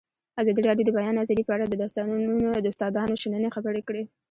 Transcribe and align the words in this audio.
ازادي 0.41 0.61
راډیو 0.67 0.85
د 0.87 0.89
د 0.93 0.95
بیان 0.97 1.15
آزادي 1.23 1.43
په 1.45 1.53
اړه 1.55 1.65
د 2.63 2.67
استادانو 2.71 3.19
شننې 3.21 3.49
خپرې 3.55 3.81
کړي. 3.87 4.03